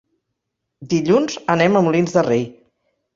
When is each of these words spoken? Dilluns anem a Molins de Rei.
Dilluns 0.93 1.35
anem 1.57 1.77
a 1.77 1.83
Molins 1.89 2.17
de 2.17 2.25
Rei. 2.29 2.43